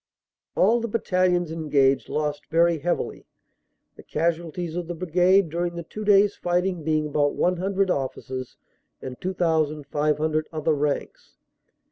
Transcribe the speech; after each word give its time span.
All 0.55 0.79
the 0.81 0.87
battalions 0.87 1.51
engaged 1.51 2.09
lost 2.09 2.47
very 2.49 2.79
heavily, 2.79 3.27
the 3.95 4.01
casualties 4.01 4.75
of 4.75 4.87
the 4.87 4.95
Brigade 4.95 5.47
during 5.49 5.75
the 5.75 5.83
two 5.83 6.03
days 6.03 6.35
fighting 6.35 6.83
being 6.83 7.05
about 7.05 7.35
one 7.35 7.57
hundred 7.57 7.91
officers 7.91 8.57
and 8.99 9.21
2,500 9.21 10.47
other 10.51 10.73
ranks. 10.73 11.35